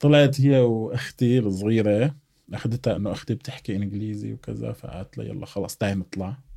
طلعت 0.00 0.40
هي 0.40 0.60
وأختي 0.60 1.38
الصغيرة 1.38 2.14
اخذتها 2.54 2.96
إنه 2.96 3.12
أختي 3.12 3.34
بتحكي 3.34 3.76
إنجليزي 3.76 4.32
وكذا 4.32 4.72
فقالت 4.72 5.18
لي 5.18 5.26
يلا 5.28 5.46
خلص 5.46 5.76
تعي 5.76 5.94
نطلع. 5.94 6.47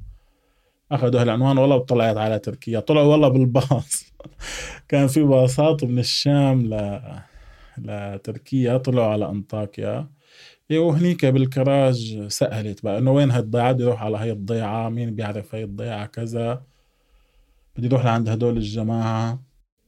اخذوا 0.92 1.22
هالعنوان 1.22 1.58
والله 1.58 1.76
وطلعت 1.76 2.18
على 2.18 2.40
تركيا 2.40 2.80
طلعوا 2.80 3.12
والله 3.12 3.28
بالباص. 3.28 4.14
كان 4.90 5.08
في 5.08 5.24
باصات 5.24 5.84
من 5.84 6.00
الشام 6.00 6.62
ل 6.66 7.02
لتركيا 7.78 8.78
طلعوا 8.78 9.08
على 9.08 9.30
أنطاكيا. 9.30 10.08
إيه، 10.72 10.80
وهنيك 10.80 11.26
بالكراج 11.26 12.26
سألت 12.28 12.84
بقى 12.84 12.98
إنه 12.98 13.12
وين 13.12 13.32
هالضيعة؟ 13.32 13.72
بدي 13.72 13.84
أروح 13.84 14.04
على 14.04 14.18
هي 14.18 14.32
الضيعة 14.32 14.90
مين 14.90 15.16
بيعرف 15.16 15.56
هي 15.56 15.64
الضيعة؟ 15.64 16.06
كذا. 16.06 16.64
بدي 17.78 17.88
أروح 17.88 18.06
لعند 18.06 18.30
هدول 18.30 18.58
الجماعة. 18.58 19.44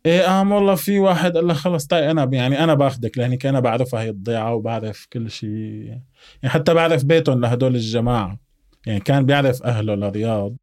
إيه 0.05 0.21
قام 0.21 0.51
والله 0.51 0.75
في 0.75 0.99
واحد 0.99 1.37
قال 1.37 1.47
لها 1.47 1.55
خلص 1.55 1.85
طيب 1.87 2.03
أنا 2.03 2.29
يعني 2.33 2.63
أنا 2.63 2.73
باخذك 2.73 3.17
لهنيك 3.17 3.45
أنا 3.45 3.59
بعرفها 3.59 4.01
هي 4.01 4.09
الضيعة 4.09 4.53
وبعرف 4.55 5.07
كل 5.13 5.31
شيء 5.31 5.49
يعني 5.49 6.03
حتى 6.45 6.73
بعرف 6.73 7.03
بيتهم 7.05 7.41
لهدول 7.41 7.75
الجماعة. 7.75 8.39
يعني 8.87 8.99
كان 8.99 9.25
بيعرف 9.25 9.63
أهله 9.63 9.95
لرياض. 9.95 10.55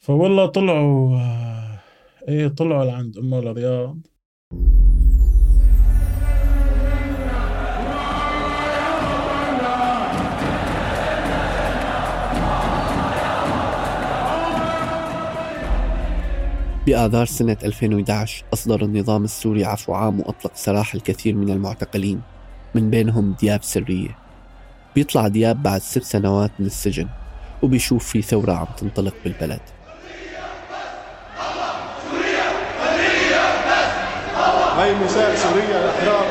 فوالله 0.00 0.46
طلعوا 0.46 1.18
إيه 2.28 2.48
طلعوا 2.48 2.84
لعند 2.84 3.18
امه 3.18 3.40
لرياض 3.40 3.98
بآذار 16.86 17.26
سنة 17.26 17.56
2011 17.64 18.44
أصدر 18.52 18.84
النظام 18.84 19.24
السوري 19.24 19.64
عفو 19.64 19.94
عام 19.94 20.20
وأطلق 20.20 20.52
سراح 20.54 20.94
الكثير 20.94 21.34
من 21.34 21.50
المعتقلين 21.50 22.20
من 22.74 22.90
بينهم 22.90 23.34
دياب 23.40 23.62
سرية. 23.62 24.18
بيطلع 24.94 25.28
دياب 25.28 25.62
بعد 25.62 25.80
ست 25.80 26.02
سنوات 26.02 26.50
من 26.58 26.66
السجن 26.66 27.08
وبيشوف 27.62 28.08
في 28.08 28.22
ثورة 28.22 28.52
عم 28.52 28.66
تنطلق 28.76 29.14
بالبلد. 29.24 29.79
هاي 34.80 35.08
سوريا 35.36 35.84
الأحرار. 35.84 36.24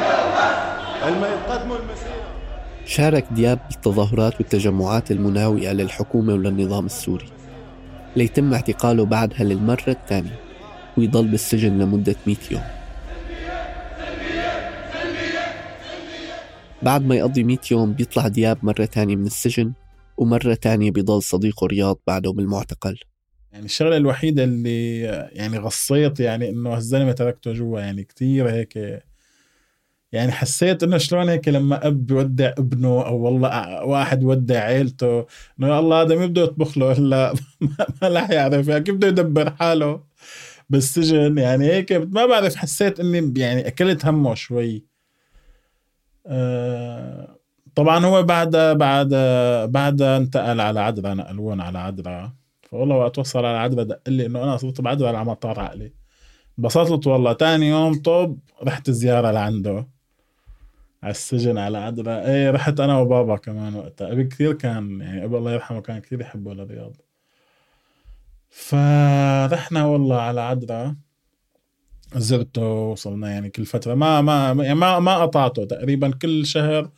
يقدموا 1.49 1.77
المسيرة. 1.77 2.29
شارك 2.85 3.25
دياب 3.31 3.59
بالتظاهرات 3.69 4.39
والتجمعات 4.39 5.11
المناوئة 5.11 5.71
للحكومة 5.71 6.33
وللنظام 6.33 6.85
السوري. 6.85 7.25
ليتم 8.15 8.53
اعتقاله 8.53 9.05
بعدها 9.05 9.43
للمرة 9.43 9.83
الثانية 9.87 10.39
ويضل 10.97 11.27
بالسجن 11.27 11.79
لمدة 11.79 12.15
100 12.27 12.37
يوم. 12.51 12.63
بعد 16.81 17.05
ما 17.05 17.15
يقضي 17.15 17.43
100 17.43 17.57
يوم 17.71 17.93
بيطلع 17.93 18.27
دياب 18.27 18.57
مرة 18.63 18.85
تانية 18.85 19.15
من 19.15 19.25
السجن 19.25 19.73
ومرة 20.17 20.53
تانية 20.53 20.91
بيضل 20.91 21.23
صديقه 21.23 21.67
رياض 21.67 21.97
بعده 22.07 22.31
بالمعتقل 22.31 22.99
يعني 23.53 23.65
الشغلة 23.65 23.97
الوحيدة 23.97 24.43
اللي 24.43 25.01
يعني 25.33 25.57
غصيت 25.57 26.19
يعني 26.19 26.49
إنه 26.49 26.69
هالزلمة 26.75 27.11
تركته 27.11 27.53
جوا 27.53 27.79
يعني 27.79 28.03
كثير 28.03 28.49
هيك 28.49 29.03
يعني 30.11 30.31
حسيت 30.31 30.83
إنه 30.83 30.97
شلون 30.97 31.29
هيك 31.29 31.47
لما 31.47 31.87
أب 31.87 32.05
بيودع 32.05 32.53
ابنه 32.57 33.05
أو 33.05 33.17
والله 33.17 33.83
واحد 33.85 34.23
يودع 34.23 34.59
عيلته 34.59 35.25
إنه 35.59 35.67
يا 35.67 35.79
الله 35.79 36.01
هذا 36.01 36.15
مين 36.15 36.27
بده 36.27 36.41
يطبخ 36.41 36.77
له؟ 36.77 36.91
هلا 36.97 37.33
ما 38.01 38.07
رح 38.09 38.29
يعرف 38.29 38.67
يعني 38.67 38.83
كيف 38.83 38.95
بده 38.95 39.07
يدبر 39.07 39.49
حاله؟ 39.49 40.03
بالسجن 40.69 41.37
يعني 41.37 41.65
هيك 41.65 41.91
ما 41.91 42.25
بعرف 42.25 42.55
حسيت 42.55 42.99
إني 42.99 43.33
يعني 43.41 43.67
أكلت 43.67 44.05
همه 44.05 44.35
شوي. 44.35 44.85
أه 46.27 47.39
طبعا 47.75 48.05
هو 48.05 48.23
بعد 48.23 48.55
بعد 48.77 49.09
بعد 49.71 50.01
انتقل 50.01 50.61
على 50.61 50.79
عدرا 50.79 51.13
نقلون 51.13 51.61
على 51.61 51.79
عدرا. 51.79 52.33
فوالله 52.71 52.95
وقت 52.95 53.19
وصل 53.19 53.45
على 53.45 53.57
عدرا 53.57 53.83
دق 53.83 54.09
لي 54.09 54.25
إنه 54.25 54.43
أنا 54.43 54.57
صرت 54.57 54.81
بعدرا 54.81 55.07
على 55.07 55.25
مطار 55.25 55.59
عقلي. 55.59 55.93
انبسطت 56.59 57.07
والله. 57.07 57.33
تاني 57.33 57.69
يوم 57.69 58.01
طب 58.01 58.37
رحت 58.63 58.91
زيارة 58.91 59.31
لعنده. 59.31 59.87
على 61.03 61.11
السجن 61.11 61.57
على 61.57 61.77
عدرا 61.77 62.25
إيه 62.25 62.51
رحت 62.51 62.79
أنا 62.79 62.97
وبابا 62.99 63.37
كمان 63.37 63.75
وقتها. 63.75 64.11
أبي 64.11 64.23
كثير 64.23 64.53
كان 64.53 65.01
يعني 65.01 65.25
ابي 65.25 65.37
الله 65.37 65.53
يرحمه 65.53 65.81
كان 65.81 65.99
كثير 65.99 66.21
يحبه 66.21 66.53
للرياض. 66.53 66.95
فرحنا 68.49 69.85
والله 69.85 70.21
على 70.21 70.41
عدرا 70.41 70.95
زرته 72.15 72.61
وصلنا 72.61 73.31
يعني 73.31 73.49
كل 73.49 73.65
فترة. 73.65 73.93
ما 73.93 74.21
ما 74.21 74.63
يعني 74.63 74.75
ما 74.75 74.99
ما 74.99 75.17
قطعته. 75.21 75.65
تقريبا 75.65 76.11
كل 76.21 76.45
شهر 76.45 76.91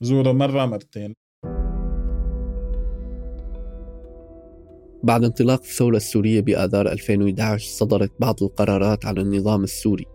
زوره 0.00 0.32
مرة 0.32 0.66
مرتين. 0.66 1.14
بعد 5.02 5.24
انطلاق 5.24 5.60
الثورة 5.62 5.96
السورية 5.96 6.40
بآذار 6.40 6.92
2011 6.92 7.70
صدرت 7.70 8.12
بعض 8.20 8.42
القرارات 8.42 9.06
على 9.06 9.20
النظام 9.20 9.64
السوري 9.64 10.06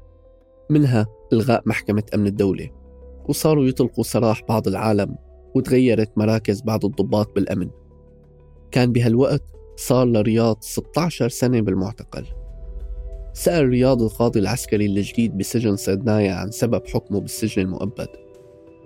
منها 0.70 1.06
إلغاء 1.34 1.64
محكمة 1.66 2.04
أمن 2.16 2.28
الدولة 2.28 2.70
وصاروا 3.28 3.66
يطلقوا 3.66 4.04
سراح 4.04 4.42
بعض 4.50 4.68
العالم 4.68 5.16
وتغيرت 5.56 6.12
مراكز 6.18 6.62
بعض 6.62 6.86
الضباط 6.86 7.36
بالأمن. 7.36 7.70
كان 8.72 8.92
بهالوقت 8.92 9.44
صار 9.76 10.06
لرياض 10.06 10.58
16 10.62 11.30
سنة 11.30 11.62
بالمعتقل. 11.62 12.26
سأل 13.34 13.70
رياض 13.70 14.02
القاضي 14.02 14.40
العسكري 14.40 14.86
الجديد 14.86 15.38
بسجن 15.38 15.76
صيدنايا 15.76 16.34
عن 16.34 16.52
سبب 16.52 16.88
حكمه 16.88 17.20
بالسجن 17.20 17.62
المؤبد. 17.62 18.08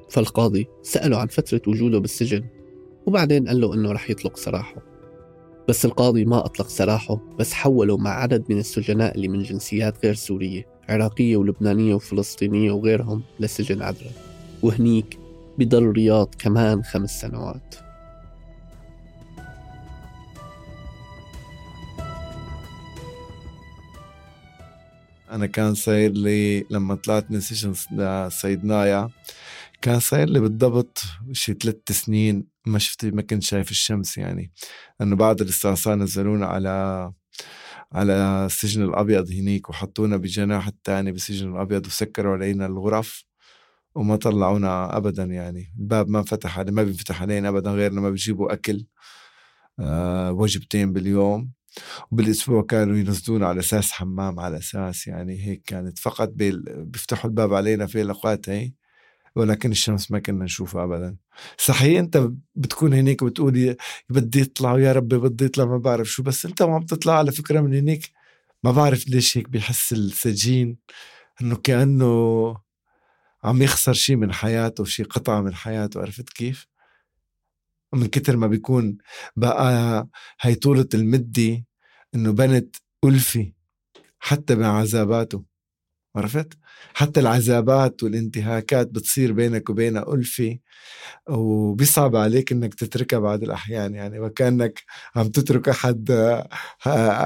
فالقاضي 0.09 0.67
سأله 0.81 1.17
عن 1.17 1.27
فترة 1.27 1.61
وجوده 1.67 1.99
بالسجن 1.99 2.43
وبعدين 3.05 3.47
قال 3.47 3.61
له 3.61 3.73
إنه 3.73 3.91
رح 3.91 4.09
يطلق 4.09 4.37
سراحه. 4.37 4.88
بس 5.69 5.85
القاضي 5.85 6.25
ما 6.25 6.45
أطلق 6.45 6.67
سراحه 6.67 7.19
بس 7.39 7.53
حوله 7.53 7.97
مع 7.97 8.09
عدد 8.09 8.43
من 8.49 8.59
السجناء 8.59 9.15
اللي 9.15 9.27
من 9.27 9.43
جنسيات 9.43 10.05
غير 10.05 10.13
سورية 10.13 10.65
عراقية 10.89 11.37
ولبنانية 11.37 11.95
وفلسطينية 11.95 12.71
وغيرهم 12.71 13.23
لسجن 13.39 13.81
عدرا. 13.81 14.11
وهنيك 14.61 15.19
بضل 15.57 15.83
رياض 15.83 16.35
كمان 16.39 16.83
خمس 16.83 17.21
سنوات. 17.21 17.75
أنا 25.31 25.45
كان 25.45 25.73
صاير 25.73 26.11
لي 26.11 26.65
لما 26.69 26.95
طلعت 26.95 27.31
من 27.31 27.39
سجن 27.39 27.73
صيدنايا 28.29 29.09
كان 29.81 29.99
صاير 29.99 30.29
لي 30.29 30.39
بالضبط 30.39 31.01
شي 31.31 31.53
ثلاث 31.53 31.75
سنين 31.91 32.47
ما 32.67 32.79
شفت 32.79 33.05
ما 33.05 33.21
كنت 33.21 33.43
شايف 33.43 33.71
الشمس 33.71 34.17
يعني. 34.17 34.51
انه 35.01 35.15
بعد 35.15 35.41
الاستعصاء 35.41 35.95
نزلونا 35.95 36.45
على 36.45 37.11
على 37.93 38.13
السجن 38.45 38.83
الأبيض 38.83 39.31
هنيك 39.31 39.69
وحطونا 39.69 40.17
بجناح 40.17 40.67
الثاني 40.67 41.11
بالسجن 41.11 41.51
الأبيض 41.55 41.87
وسكروا 41.87 42.33
علينا 42.33 42.65
الغرف 42.65 43.23
وما 43.95 44.15
طلعونا 44.15 44.97
ابدا 44.97 45.23
يعني. 45.23 45.73
الباب 45.79 46.09
ما 46.09 46.19
انفتح 46.19 46.59
ما 46.59 46.83
بينفتح 46.83 47.21
علينا 47.21 47.49
ابدا 47.49 47.71
غير 47.71 47.93
لما 47.93 48.09
بيجيبوا 48.09 48.53
أكل 48.53 48.85
أه 49.79 50.31
وجبتين 50.31 50.93
باليوم. 50.93 51.51
وبالأسبوع 52.11 52.63
كانوا 52.63 52.97
ينزلونا 52.97 53.47
على 53.47 53.59
أساس 53.59 53.91
حمام 53.91 54.39
على 54.39 54.57
أساس 54.57 55.07
يعني 55.07 55.45
هيك 55.47 55.63
كانت. 55.65 55.99
فقط 55.99 56.29
بيفتحوا 56.35 57.29
الباب 57.29 57.53
علينا 57.53 57.85
في 57.87 58.01
الأوقات 58.01 58.49
هي. 58.49 58.73
ولكن 59.39 59.71
الشمس 59.71 60.11
ما 60.11 60.19
كنا 60.19 60.43
نشوفها 60.45 60.83
ابدا 60.83 61.17
صحيح 61.57 61.99
أنت 61.99 62.29
بتكون 62.55 62.93
هنيك 62.93 63.23
بتقول 63.23 63.75
بدي 64.09 64.41
يطلع 64.41 64.73
ويا 64.73 64.91
ربي 64.91 65.17
بدي 65.17 65.45
يطلع 65.45 65.65
ما 65.65 65.77
بعرف 65.77 66.07
شو 66.07 66.23
بس 66.23 66.45
أنت 66.45 66.63
ما 66.63 66.75
عم 66.75 66.85
تطلع 66.85 67.17
على 67.17 67.31
فكرة 67.31 67.61
من 67.61 67.73
هنيك 67.73 68.11
ما 68.63 68.71
بعرف 68.71 69.07
ليش 69.07 69.37
هيك 69.37 69.49
بيحس 69.49 69.93
السجين 69.93 70.77
إنه 71.41 71.55
كأنه 71.55 72.57
عم 73.43 73.61
يخسر 73.61 73.93
شيء 73.93 74.15
من 74.15 74.33
حياته 74.33 74.83
شيء 74.83 75.05
قطعة 75.05 75.41
من 75.41 75.55
حياته 75.55 76.01
عرفت 76.01 76.29
كيف؟ 76.29 76.67
من 77.93 78.07
كتر 78.07 78.37
ما 78.37 78.47
بيكون 78.47 78.97
بقى 79.35 80.07
هي 80.41 80.55
طولة 80.55 80.87
المدة 80.93 81.63
إنه 82.15 82.31
بنت 82.31 82.75
ألفة 83.05 83.51
حتى 84.19 84.55
بعذاباته 84.55 85.48
عرفت؟ 86.15 86.53
حتى 86.93 87.19
العذابات 87.19 88.03
والانتهاكات 88.03 88.87
بتصير 88.87 89.31
بينك 89.31 89.69
وبينها 89.69 90.13
ألفة 90.13 90.57
وبيصعب 91.29 92.15
عليك 92.15 92.51
إنك 92.51 92.73
تتركها 92.73 93.19
بعض 93.19 93.43
الأحيان 93.43 93.93
يعني 93.93 94.19
وكأنك 94.19 94.83
عم 95.15 95.27
تترك 95.27 95.69
أحد 95.69 96.11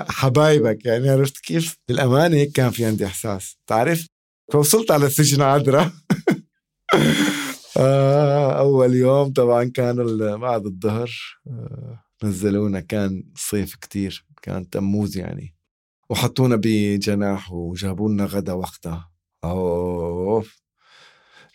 حبايبك 0.10 0.86
يعني 0.86 1.10
عرفت 1.10 1.38
كيف؟ 1.38 1.78
للأمانة 1.90 2.36
هيك 2.36 2.52
كان 2.52 2.70
في 2.70 2.86
عندي 2.86 3.06
إحساس 3.06 3.58
تعرف؟ 3.68 4.08
فوصلت 4.52 4.92
على 4.92 5.06
السجن 5.06 5.42
عذرة 5.42 5.94
آه، 7.78 8.60
أول 8.60 8.94
يوم 8.96 9.34
طبعا 9.34 9.64
كان 9.64 10.18
بعد 10.38 10.66
الظهر 10.66 11.12
آه، 11.48 12.04
نزلونا 12.24 12.80
كان 12.80 13.24
صيف 13.36 13.76
كتير 13.76 14.26
كان 14.42 14.70
تموز 14.70 15.18
يعني 15.18 15.56
وحطونا 16.10 16.56
بجناح 16.64 17.52
وجابوا 17.54 18.10
لنا 18.10 18.26
غدا 18.26 18.54
وقتها. 18.54 19.12
أوف! 19.44 20.62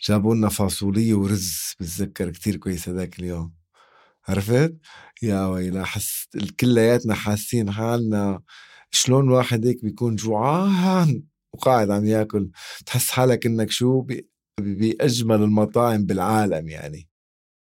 جابوا 0.07 0.35
لنا 0.35 0.49
فاصولية 0.49 1.13
ورز 1.13 1.73
بتذكر 1.79 2.29
كتير 2.31 2.55
كويس 2.57 2.89
هذاك 2.89 3.19
اليوم. 3.19 3.53
عرفت؟ 4.27 4.77
يا 5.23 5.47
ويلا 5.47 5.85
حس 5.85 6.27
كلياتنا 6.59 7.15
حاسين 7.15 7.71
حالنا 7.71 8.41
شلون 8.91 9.29
واحد 9.31 9.65
هيك 9.67 9.83
بيكون 9.85 10.15
جوعان 10.15 11.23
وقاعد 11.53 11.91
عم 11.91 12.05
ياكل. 12.05 12.51
تحس 12.85 13.09
حالك 13.11 13.45
إنك 13.45 13.71
شو 13.71 14.05
باجمل 14.61 15.43
المطاعم 15.43 16.05
بالعالم 16.05 16.69
يعني. 16.69 17.08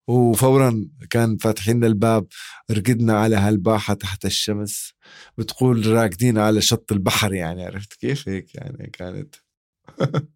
وفورا 0.08 0.88
كان 1.10 1.38
فاتحين 1.38 1.84
الباب 1.84 2.28
رقدنا 2.72 3.14
على 3.20 3.36
هالباحة 3.36 3.94
تحت 3.94 4.26
الشمس. 4.26 4.94
بتقول 5.38 5.88
راكدين 5.88 6.38
على 6.38 6.62
شط 6.62 6.92
البحر 6.92 7.34
يعني 7.34 7.66
عرفت 7.66 7.94
كيف 7.94 8.30
هيك 8.30 8.56
يعني 8.56 8.90
كانت؟ 8.94 9.36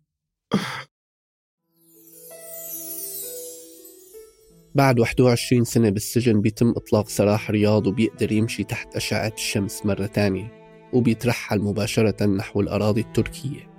بعد 4.76 5.00
21 5.00 5.64
سنة 5.64 5.90
بالسجن 5.90 6.42
بيتم 6.42 6.70
إطلاق 6.70 7.10
سراح 7.10 7.52
رياض 7.52 7.88
وبيقدر 7.88 8.32
يمشي 8.32 8.64
تحت 8.64 8.96
أشعة 8.96 9.34
الشمس 9.38 9.86
مرة 9.86 10.06
تانية 10.06 10.60
وبيترحل 10.94 11.60
مباشرة 11.60 12.26
نحو 12.26 12.62
الأراضي 12.62 13.02
التركية. 13.02 13.70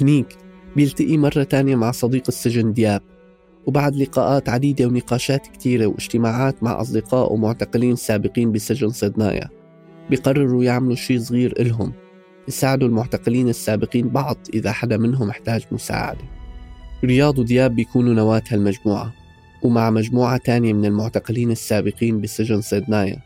هنيك 0.00 0.38
بيلتقي 0.76 1.16
مرة 1.16 1.42
تانية 1.42 1.76
مع 1.76 1.90
صديق 1.90 2.22
السجن 2.28 2.72
دياب. 2.72 3.11
وبعد 3.66 3.96
لقاءات 3.96 4.48
عديدة 4.48 4.86
ونقاشات 4.86 5.46
كتيرة 5.46 5.86
واجتماعات 5.86 6.62
مع 6.62 6.80
أصدقاء 6.80 7.32
ومعتقلين 7.32 7.96
سابقين 7.96 8.52
بسجن 8.52 8.88
صدنايا 8.88 9.48
بيقرروا 10.10 10.64
يعملوا 10.64 10.94
شيء 10.94 11.18
صغير 11.18 11.60
إلهم 11.60 11.92
يساعدوا 12.48 12.88
المعتقلين 12.88 13.48
السابقين 13.48 14.08
بعض 14.08 14.36
إذا 14.54 14.72
حدا 14.72 14.96
منهم 14.96 15.30
احتاج 15.30 15.62
مساعدة. 15.72 16.24
رياض 17.04 17.38
ودياب 17.38 17.74
بيكونوا 17.74 18.14
نواة 18.14 18.42
هالمجموعة 18.50 19.12
ومع 19.62 19.90
مجموعة 19.90 20.36
تانية 20.36 20.72
من 20.72 20.84
المعتقلين 20.84 21.50
السابقين 21.50 22.20
بسجن 22.20 22.60
صيدنايا 22.60 23.18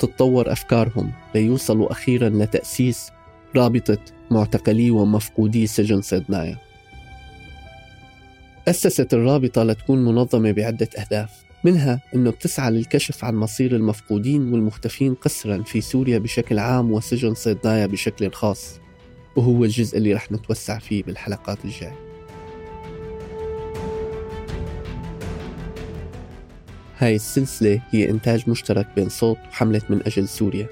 تتطور 0.00 0.52
أفكارهم 0.52 1.12
ليوصلوا 1.34 1.92
أخيرا 1.92 2.28
لتأسيس 2.28 3.10
رابطة 3.56 3.98
معتقلي 4.30 4.90
ومفقودي 4.90 5.66
سجن 5.66 6.00
صيدنايا 6.00 6.58
أسست 8.68 9.14
الرابطة 9.14 9.62
لتكون 9.62 10.04
منظمة 10.04 10.52
بعدة 10.52 10.88
أهداف 10.98 11.30
منها 11.64 12.00
أنه 12.14 12.30
بتسعى 12.30 12.70
للكشف 12.70 13.24
عن 13.24 13.34
مصير 13.34 13.76
المفقودين 13.76 14.52
والمختفين 14.52 15.14
قسرا 15.14 15.62
في 15.62 15.80
سوريا 15.80 16.18
بشكل 16.18 16.58
عام 16.58 16.92
وسجن 16.92 17.34
صيدنايا 17.34 17.86
بشكل 17.86 18.30
خاص 18.30 18.80
وهو 19.36 19.64
الجزء 19.64 19.98
اللي 19.98 20.14
رح 20.14 20.32
نتوسع 20.32 20.78
فيه 20.78 21.02
بالحلقات 21.02 21.64
الجاية. 21.64 21.98
هاي 26.98 27.14
السلسلة 27.14 27.80
هي 27.90 28.10
إنتاج 28.10 28.50
مشترك 28.50 28.86
بين 28.96 29.08
صوت 29.08 29.38
وحملة 29.50 29.82
من 29.90 30.00
أجل 30.06 30.28
سوريا 30.28 30.66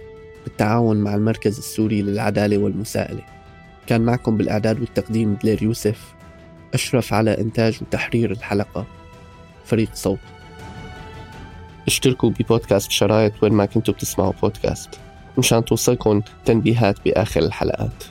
بالتعاون 0.44 0.96
مع 0.96 1.14
المركز 1.14 1.58
السوري 1.58 2.02
للعدالة 2.02 2.58
والمساءلة. 2.58 3.22
كان 3.86 4.00
معكم 4.00 4.36
بالإعداد 4.36 4.80
والتقديم 4.80 5.34
دلير 5.34 5.62
يوسف. 5.62 6.14
أشرف 6.74 7.12
على 7.12 7.38
إنتاج 7.38 7.78
وتحرير 7.82 8.30
الحلقة. 8.30 8.86
فريق 9.64 9.88
صوت. 9.94 10.18
اشتركوا 11.86 12.30
ببودكاست 12.30 12.90
شرايط 12.90 13.42
وين 13.42 13.52
ما 13.52 13.66
كنتوا 13.66 13.94
بتسمعوا 13.94 14.32
بودكاست. 14.42 14.90
مشان 15.38 15.64
توصلكم 15.64 16.22
تنبيهات 16.44 17.04
بآخر 17.04 17.40
الحلقات. 17.40 18.04